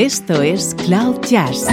[0.00, 1.66] Esto es Cloud Jazz,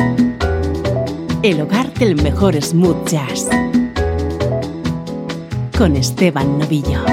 [1.44, 3.48] el hogar del mejor smooth jazz,
[5.78, 7.06] con Esteban Novillo.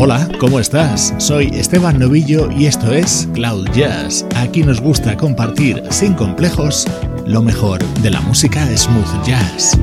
[0.00, 1.12] Hola, ¿cómo estás?
[1.18, 4.24] Soy Esteban Novillo y esto es Cloud Jazz.
[4.36, 6.86] Aquí nos gusta compartir sin complejos
[7.28, 9.78] lo mejor de la música smooth jazz.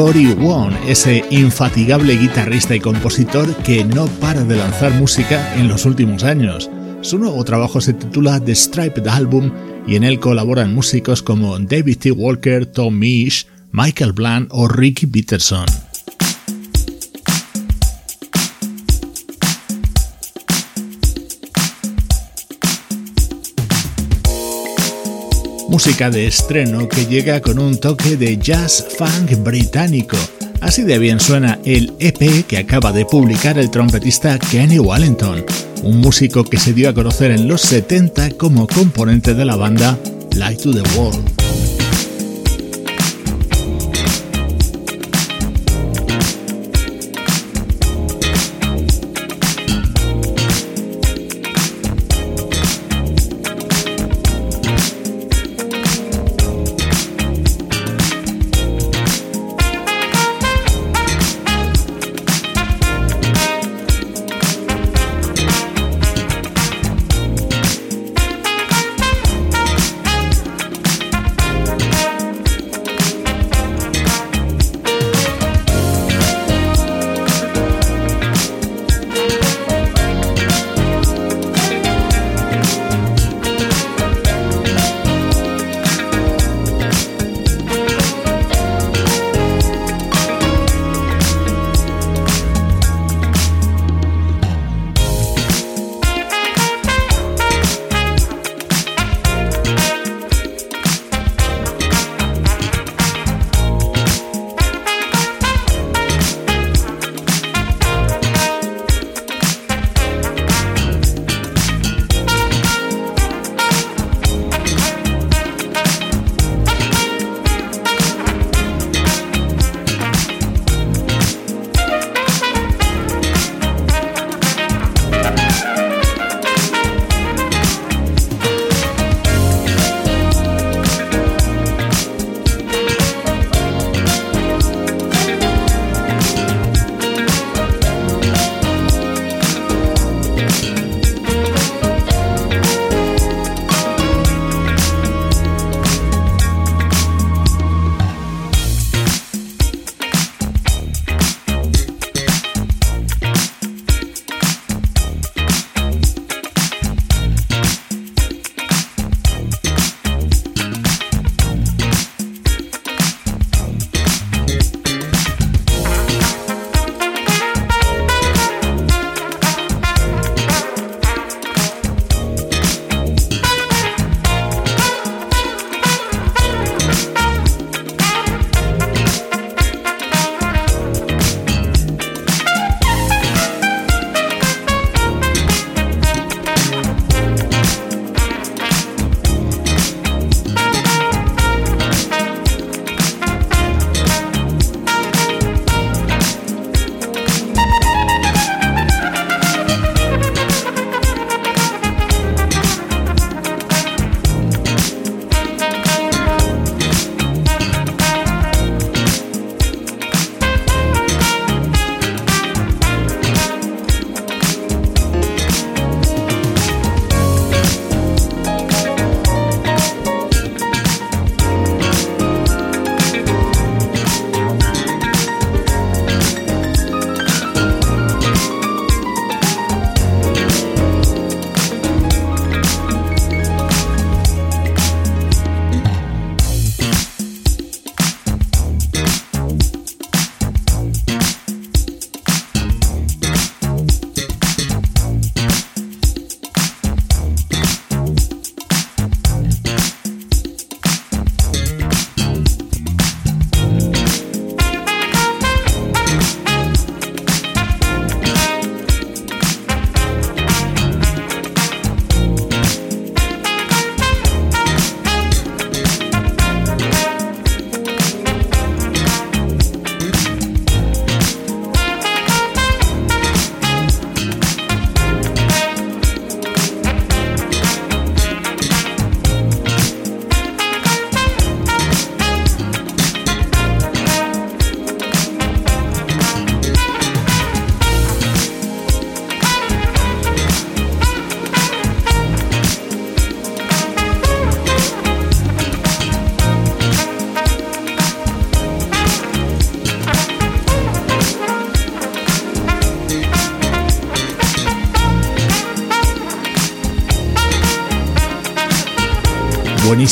[0.00, 5.84] Cory Wong, ese infatigable guitarrista y compositor que no para de lanzar música en los
[5.84, 6.70] últimos años.
[7.02, 9.52] Su nuevo trabajo se titula The Striped Album
[9.86, 12.12] y en él colaboran músicos como David T.
[12.12, 15.66] Walker, Tom Misch, Michael Bland o Ricky Peterson.
[25.70, 30.16] Música de estreno que llega con un toque de jazz funk británico.
[30.60, 35.44] Así de bien suena el EP que acaba de publicar el trompetista Kenny Wallington,
[35.84, 39.96] un músico que se dio a conocer en los 70 como componente de la banda
[40.34, 41.39] Light to the World.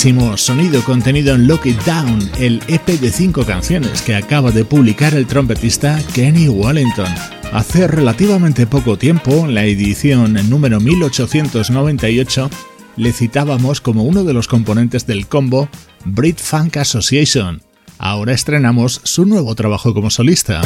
[0.00, 4.64] Buenísimo sonido contenido en Lock It Down, el EP de cinco canciones que acaba de
[4.64, 7.12] publicar el trompetista Kenny Wellington.
[7.52, 12.48] Hace relativamente poco tiempo, en la edición número 1898,
[12.94, 15.68] le citábamos como uno de los componentes del combo
[16.04, 17.60] Brit Funk Association.
[17.98, 20.62] Ahora estrenamos su nuevo trabajo como solista.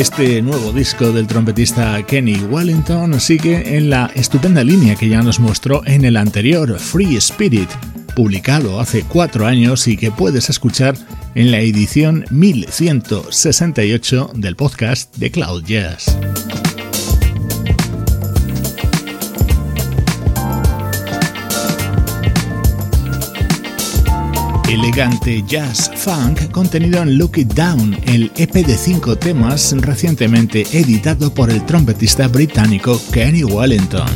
[0.00, 5.40] Este nuevo disco del trompetista Kenny Wellington sigue en la estupenda línea que ya nos
[5.40, 7.68] mostró en el anterior, Free Spirit,
[8.16, 10.96] publicado hace cuatro años y que puedes escuchar
[11.34, 16.16] en la edición 1168 del podcast de Cloud Jazz.
[24.70, 31.34] Elegante jazz funk contenido en Look It Down, el EP de cinco temas recientemente editado
[31.34, 34.06] por el trompetista británico Kenny Wellington.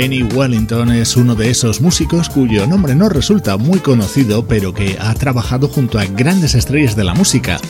[0.00, 4.96] Kenny Wellington es uno de esos músicos cuyo nombre no resulta muy conocido, pero que
[4.98, 7.60] ha trabajado junto a grandes estrellas de la música.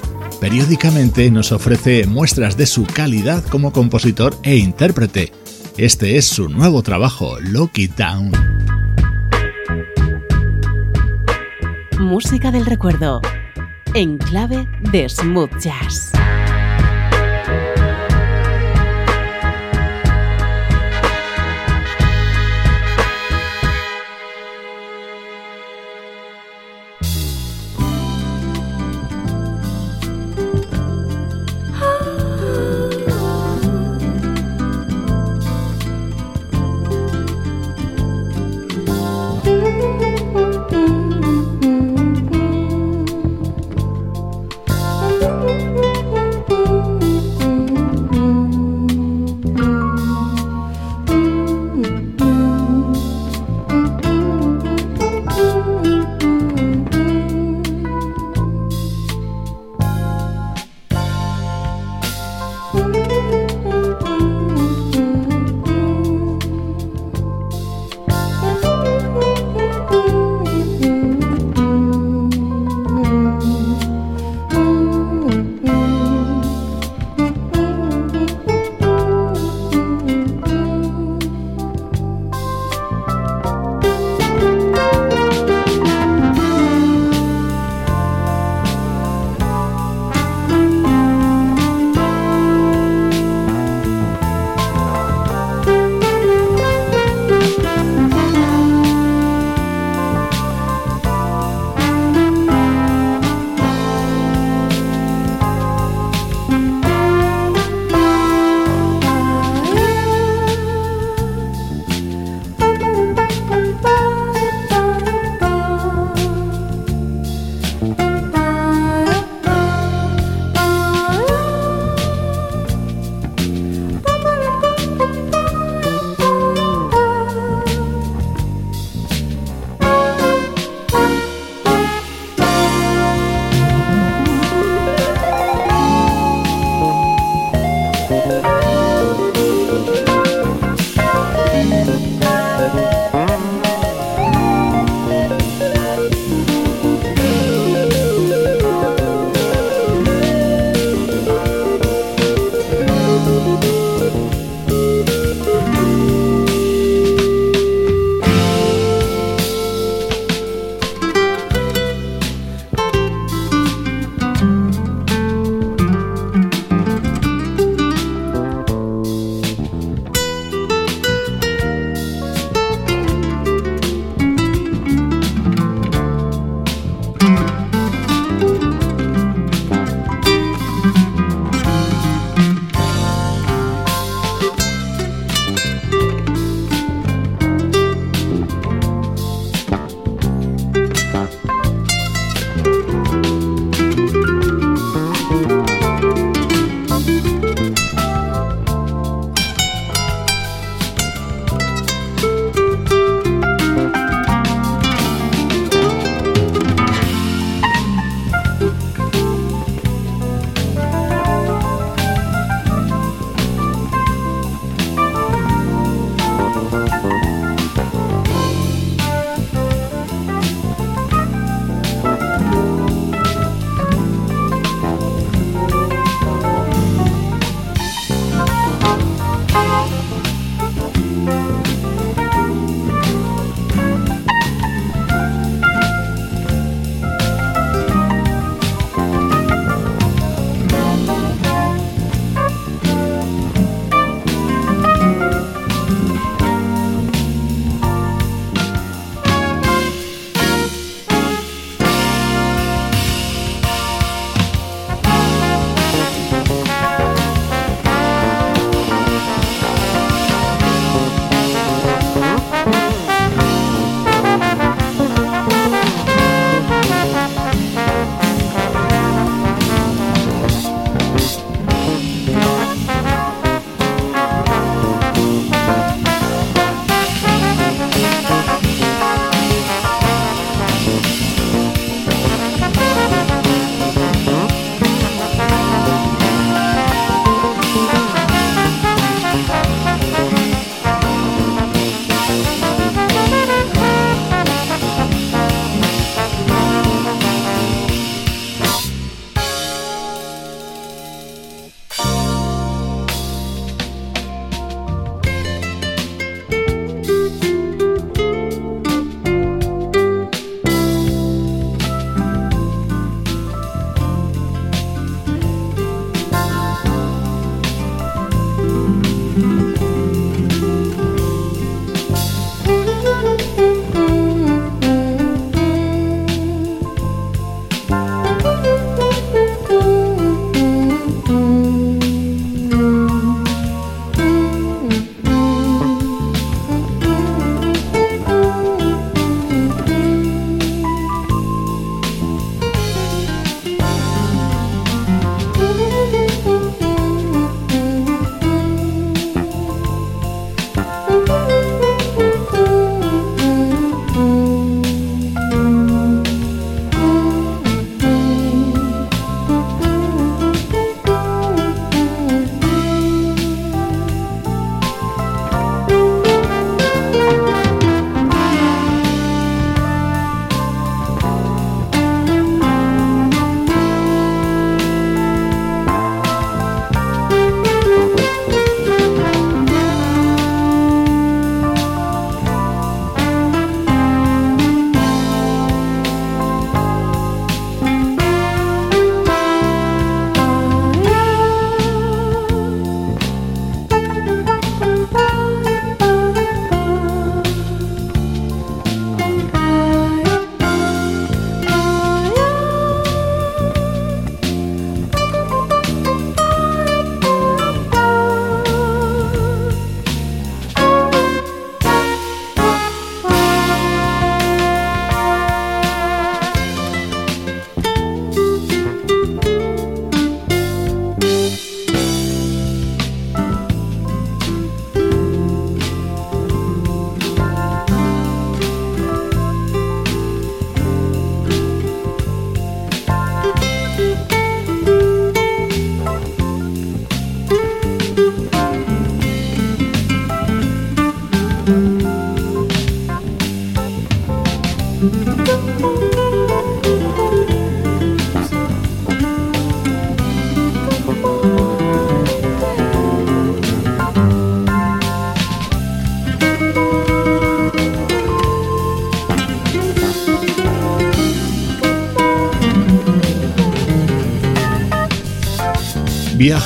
[0.40, 5.32] Periódicamente nos ofrece muestras de su calidad como compositor e intérprete.
[5.76, 8.30] Este es su nuevo trabajo, Loki Town.
[11.98, 13.20] Música del recuerdo,
[13.94, 16.12] en clave de smooth jazz.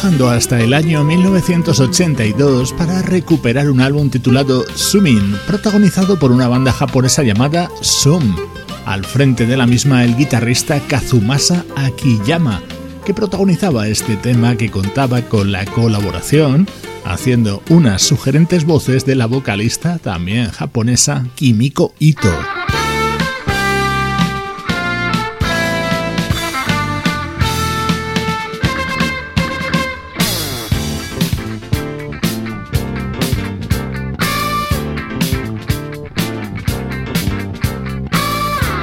[0.05, 7.23] Hasta el año 1982 para recuperar un álbum titulado Sumin, protagonizado por una banda japonesa
[7.23, 8.37] llamada Sum.
[8.85, 12.63] Al frente de la misma el guitarrista Kazumasa Akiyama,
[13.07, 16.69] que protagonizaba este tema que contaba con la colaboración,
[17.07, 22.64] haciendo unas sugerentes voces de la vocalista también japonesa Kimiko Ito.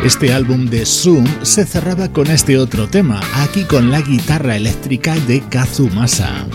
[0.04, 5.14] Este álbum de Zoom se cerraba con este otro tema, aquí con la guitarra eléctrica
[5.28, 6.48] de Kazumasa.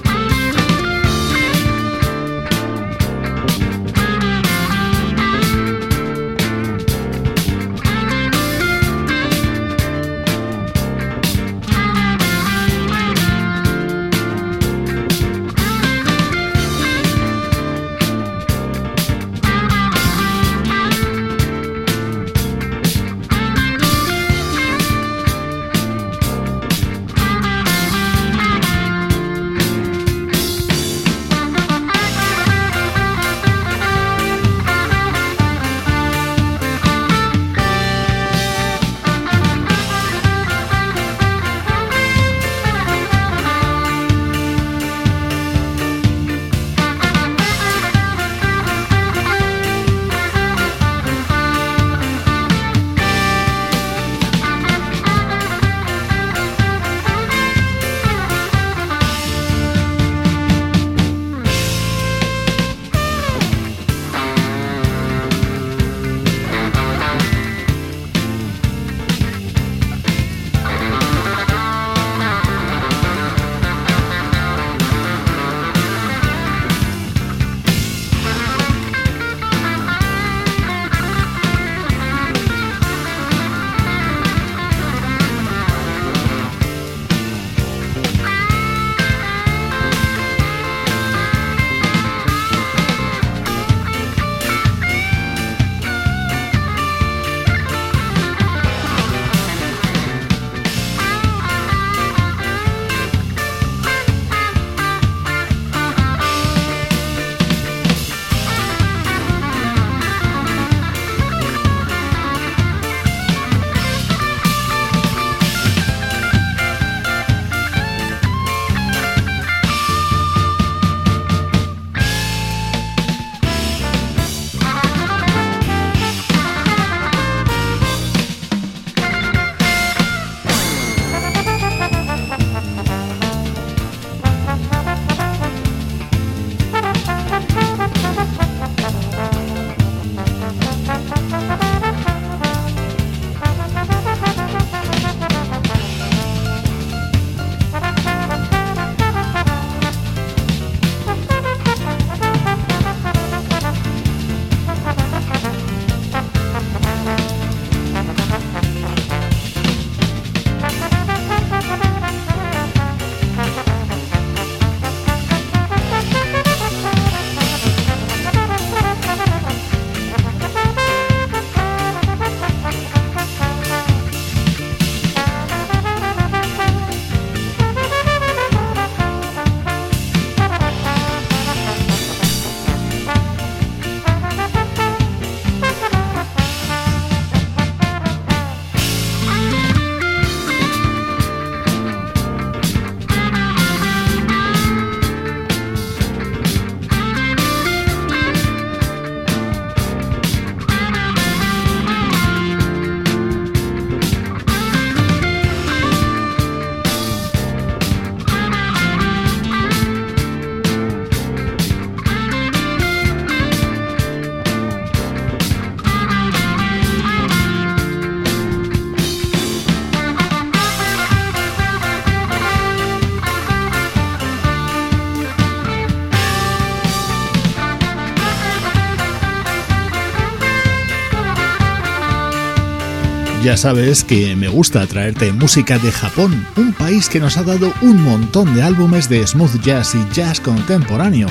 [233.46, 237.72] Ya sabes que me gusta traerte música de Japón, un país que nos ha dado
[237.80, 241.28] un montón de álbumes de smooth jazz y jazz contemporáneo,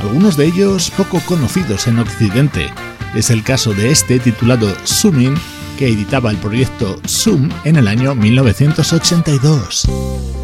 [0.00, 2.70] algunos de ellos poco conocidos en Occidente.
[3.16, 5.34] Es el caso de este titulado Sumin,
[5.76, 10.35] que editaba el proyecto Zoom en el año 1982.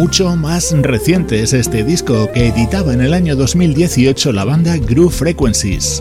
[0.00, 5.12] Mucho más reciente es este disco que editaba en el año 2018 la banda Groove
[5.12, 6.00] Frequencies.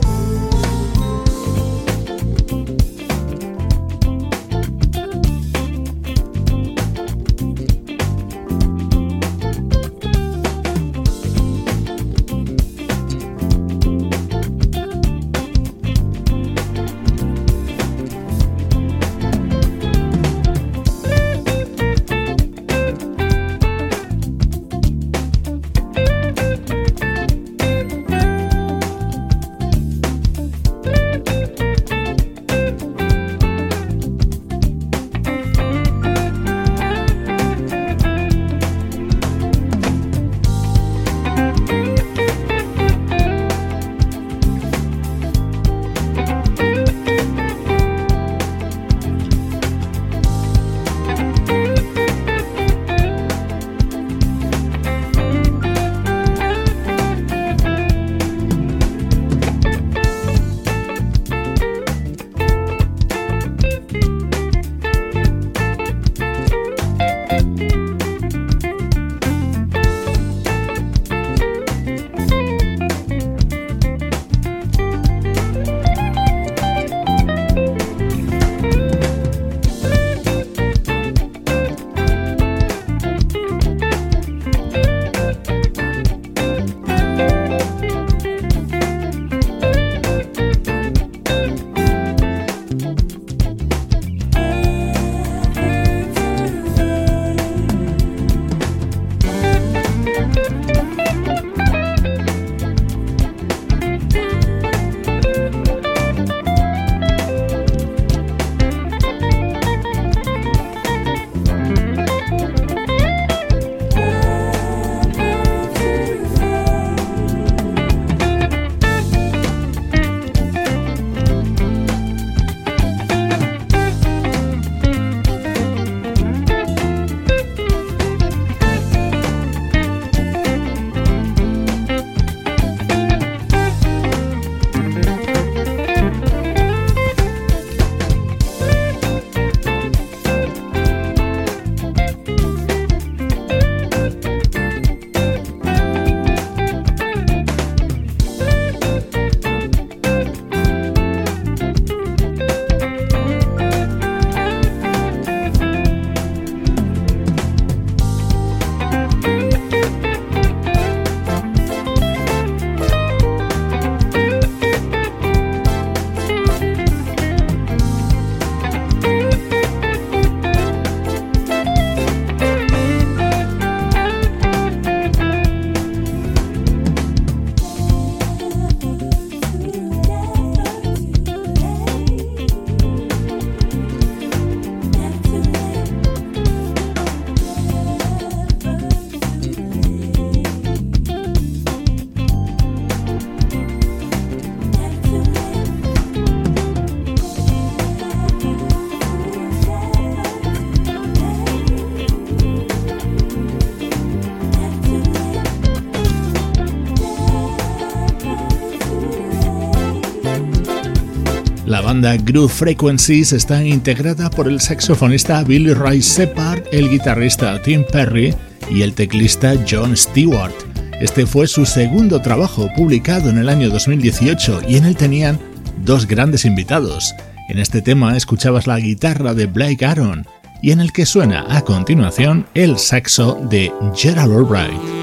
[211.99, 218.33] Banda Groove Frequencies está integrada por el saxofonista Billy Ray Separd, el guitarrista Tim Perry
[218.71, 220.53] y el teclista John Stewart.
[221.01, 225.39] Este fue su segundo trabajo publicado en el año 2018 y en él tenían
[225.83, 227.13] dos grandes invitados.
[227.49, 230.25] En este tema escuchabas la guitarra de Blake Aaron
[230.61, 234.98] y en el que suena a continuación el saxo de Gerald Albright.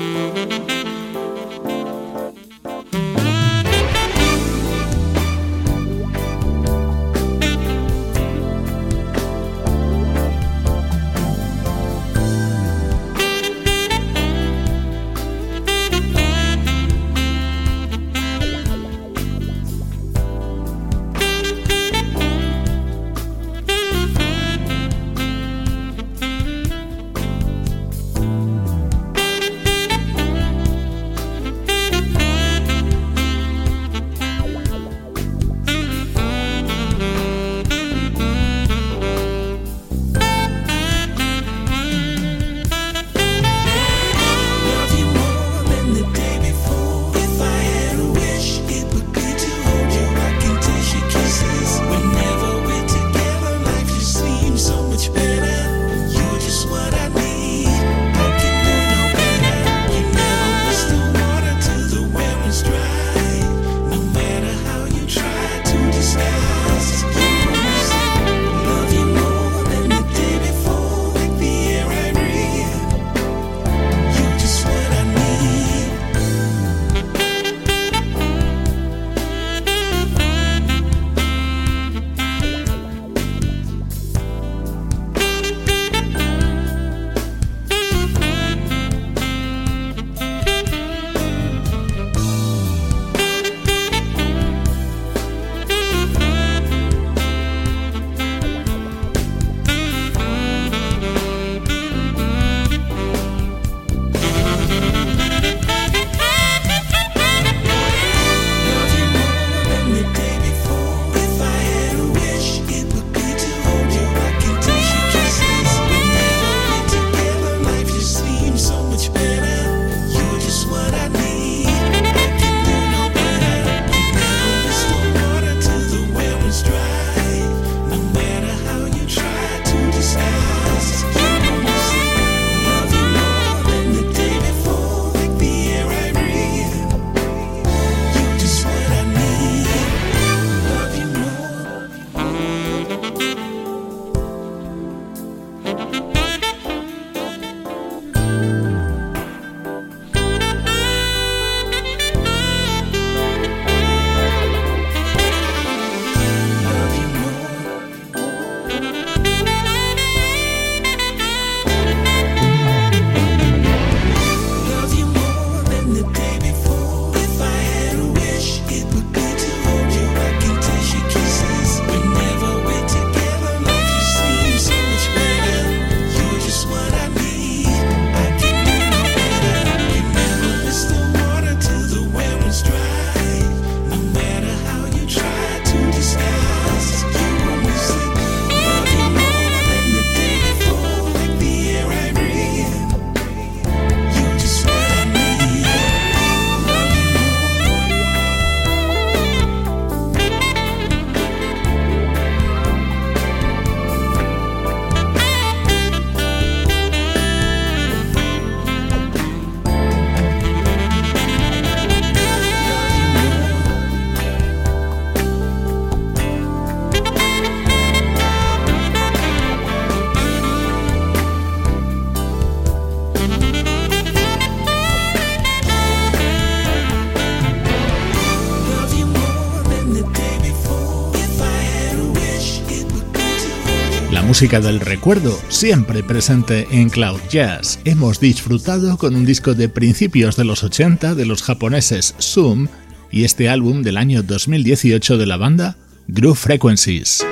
[234.36, 237.78] Música del recuerdo, siempre presente en Cloud Jazz.
[237.86, 242.68] Hemos disfrutado con un disco de principios de los 80 de los japoneses Zoom
[243.10, 245.76] y este álbum del año 2018 de la banda
[246.08, 247.24] Groove Frequencies.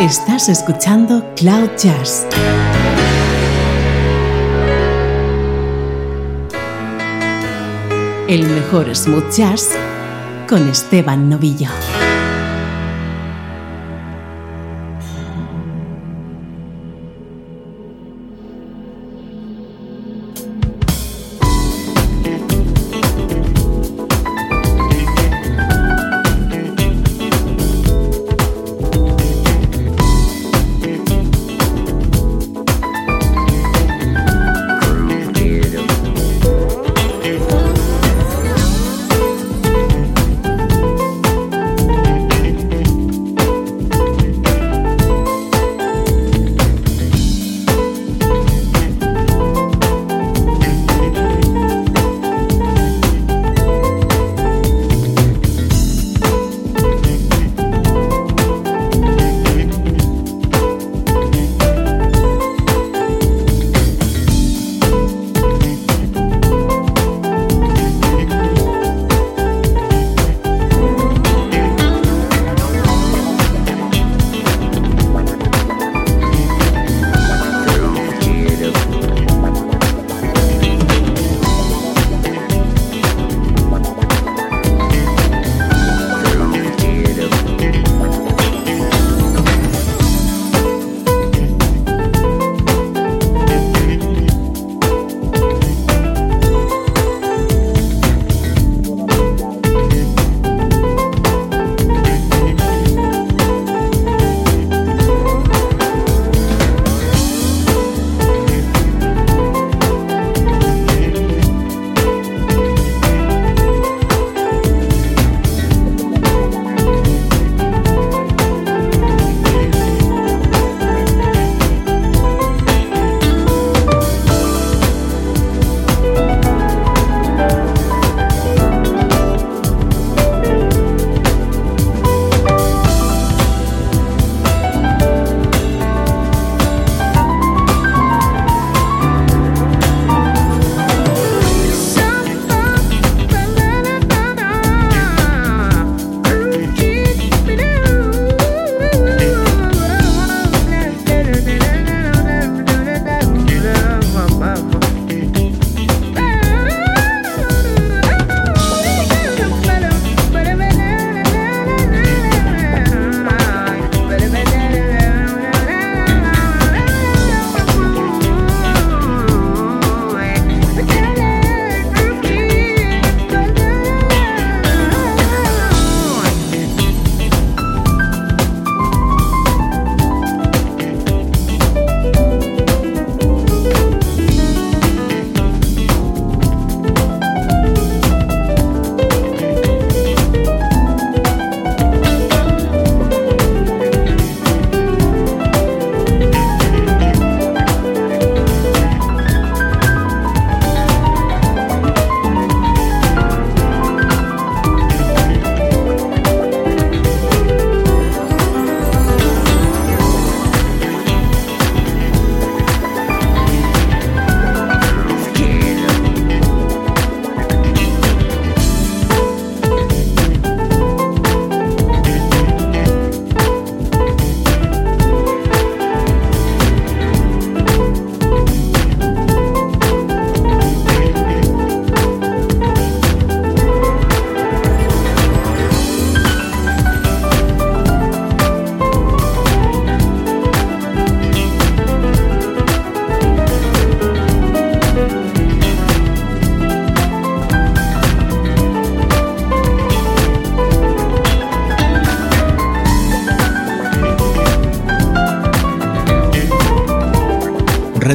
[0.00, 2.26] Estás escuchando Cloud Jazz.
[8.26, 9.68] El mejor smooth jazz
[10.48, 11.68] con Esteban Novillo.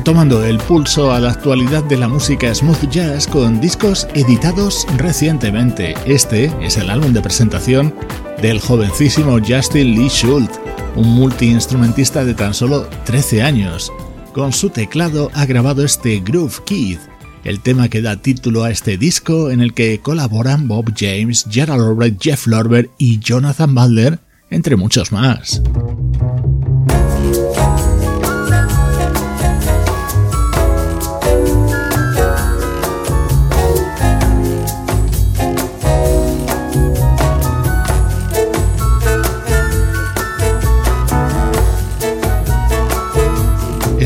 [0.01, 5.93] Tomando el pulso a la actualidad de la música smooth jazz con discos editados recientemente.
[6.05, 7.93] Este es el álbum de presentación
[8.41, 10.59] del jovencísimo Justin Lee Schultz,
[10.95, 13.91] un multiinstrumentista de tan solo 13 años.
[14.33, 16.97] Con su teclado ha grabado este Groove Kid,
[17.43, 21.83] el tema que da título a este disco en el que colaboran Bob James, Gerald
[21.83, 24.19] Albright, Jeff Lorber y Jonathan Butler
[24.49, 25.61] entre muchos más.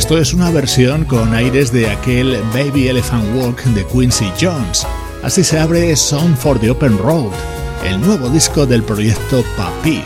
[0.07, 4.87] Esto es una versión con aires de aquel Baby Elephant Walk de Quincy Jones.
[5.21, 7.33] Así se abre Song for the Open Road,
[7.83, 10.05] el nuevo disco del proyecto Papik,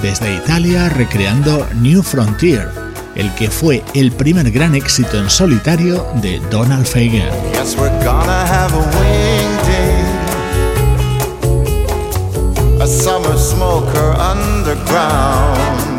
[0.00, 2.70] desde Italia recreando New Frontier,
[3.14, 6.86] el que fue el primer gran éxito en solitario de Donald
[14.32, 15.91] underground.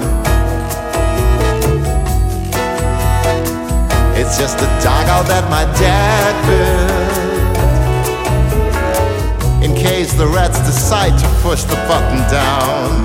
[4.37, 7.13] Just a dugout that my dad built
[9.63, 13.03] in case the rats decide to push the button down.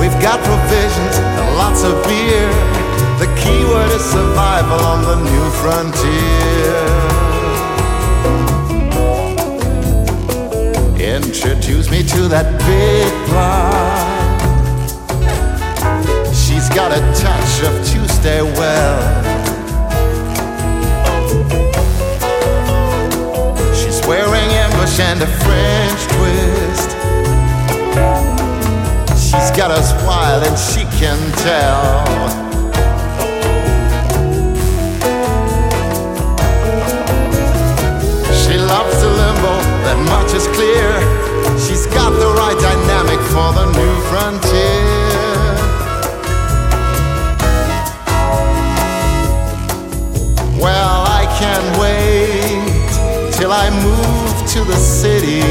[0.00, 2.48] We've got provisions and lots of beer.
[3.20, 6.80] The key word is survival on the new frontier.
[10.98, 13.91] Introduce me to that big bar
[16.92, 19.00] a touch of Tuesday well.
[23.74, 26.90] She's wearing ambush and a French twist.
[29.24, 32.04] She's got us wild and she can tell.
[38.42, 39.54] She loves the limbo,
[39.86, 40.90] that much is clear.
[41.58, 44.81] She's got the right dynamic for the new frontier.
[53.52, 55.42] Till I move to the city.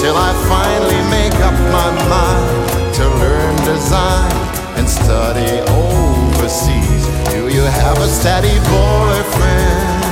[0.00, 4.32] Till I finally make up my mind to learn design
[4.76, 7.04] and study overseas.
[7.30, 10.04] Do you have a steady boyfriend?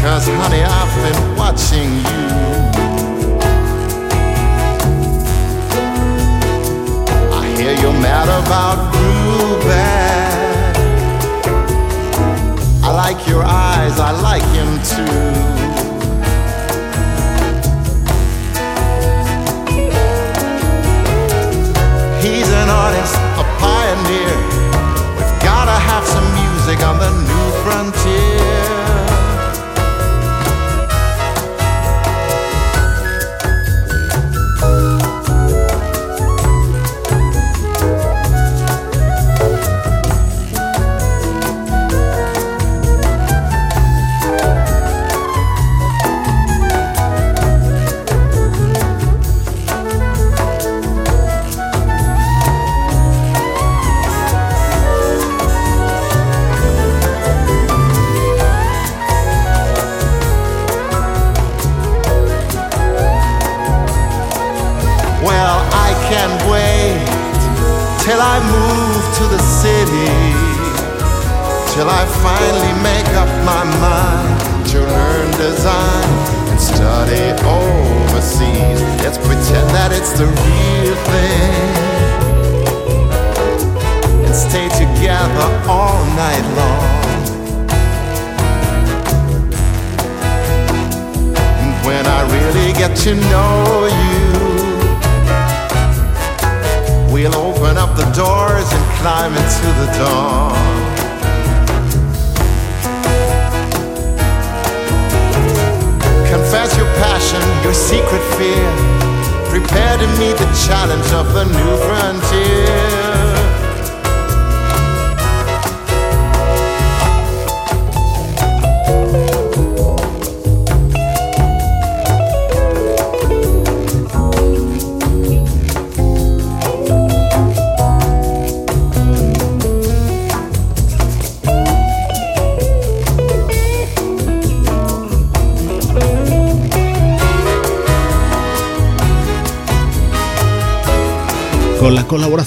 [0.00, 2.26] Cause honey, I've been watching you.
[7.38, 9.99] I hear you're mad about Ruben.
[13.12, 15.02] Like your eyes, I like him too.
[22.22, 24.36] He's an artist, a pioneer.
[25.16, 28.49] We've gotta have some music on the new frontier.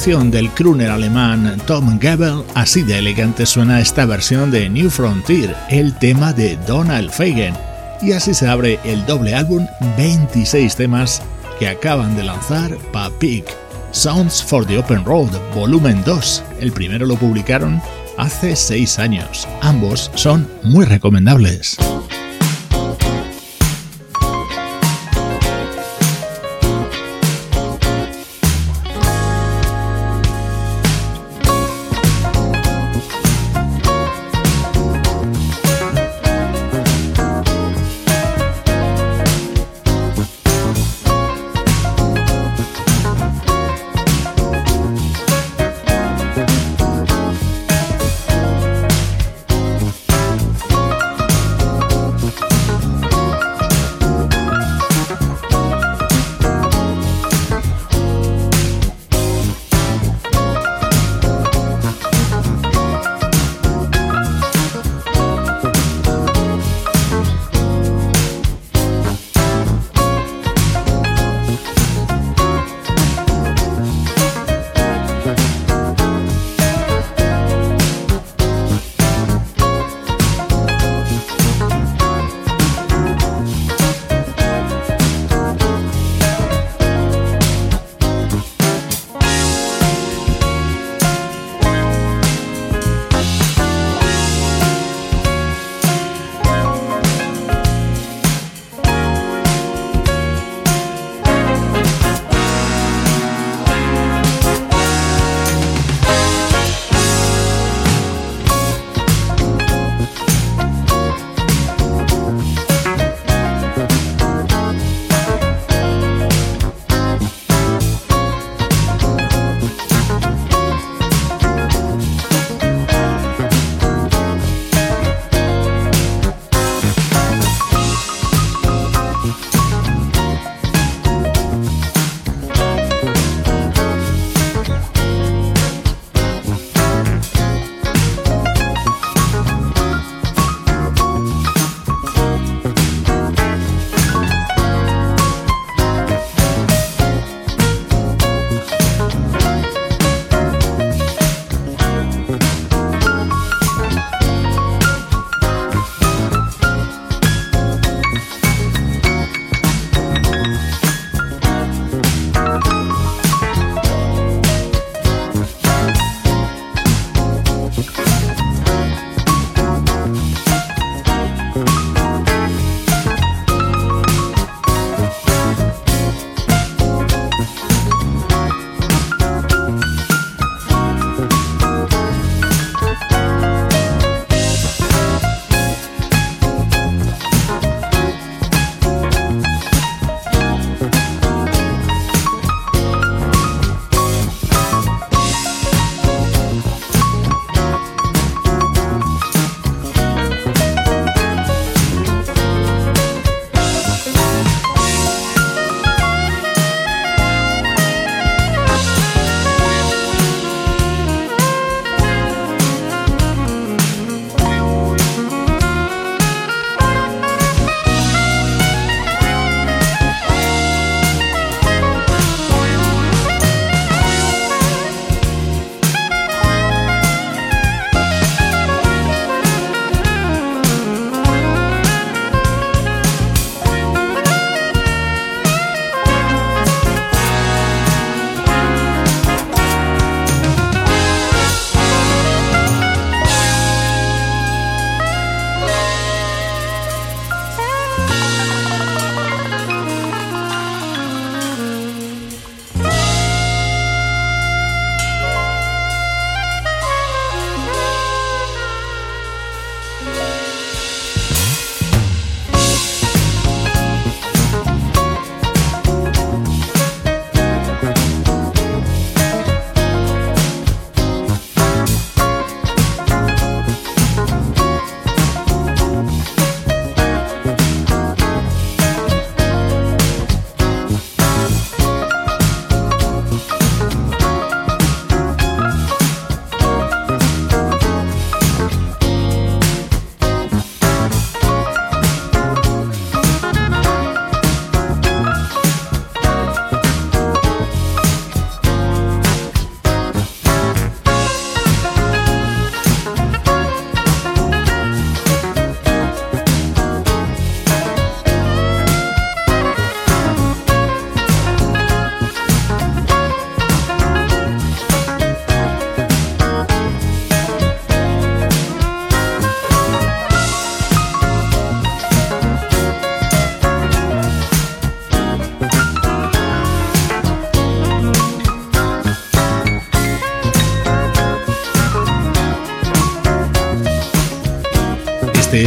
[0.04, 5.98] Del crooner alemán Tom Gebel, así de elegante suena esta versión de New Frontier, el
[5.98, 7.54] tema de Donald Fagen.
[8.02, 11.22] Y así se abre el doble álbum 26 temas
[11.58, 13.46] que acaban de lanzar Papik,
[13.92, 16.44] Sounds for the Open Road, volumen 2.
[16.60, 17.82] El primero lo publicaron
[18.18, 19.48] hace 6 años.
[19.62, 21.78] Ambos son muy recomendables.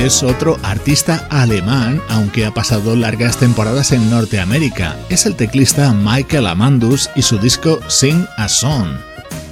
[0.07, 4.97] Es otro artista alemán, aunque ha pasado largas temporadas en Norteamérica.
[5.09, 8.87] Es el teclista Michael Amandus y su disco Sing a Song.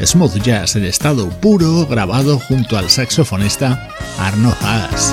[0.00, 5.12] Smooth jazz en estado puro, grabado junto al saxofonista Arno Haas.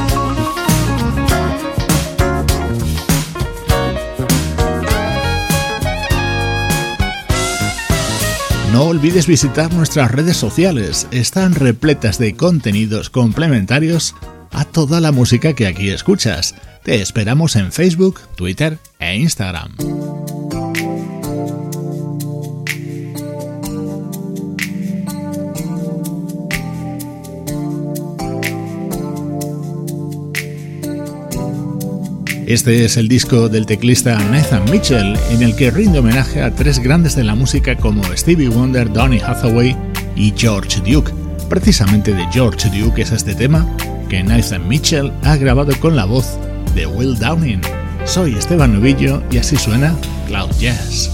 [8.72, 14.14] No olvides visitar nuestras redes sociales, están repletas de contenidos complementarios
[14.52, 16.56] a toda la música que aquí escuchas.
[16.84, 19.76] Te esperamos en Facebook, Twitter e Instagram.
[32.52, 36.80] Este es el disco del teclista Nathan Mitchell, en el que rinde homenaje a tres
[36.80, 39.74] grandes de la música como Stevie Wonder, Donny Hathaway
[40.18, 41.20] y George Duke.
[41.52, 43.68] Precisamente de George Duke es este tema
[44.08, 46.39] que Nathan Mitchell ha grabado con la voz
[46.74, 47.60] de Will Downing.
[48.06, 49.93] Soy Esteban Novillo y así suena
[50.28, 51.12] Cloud Jazz.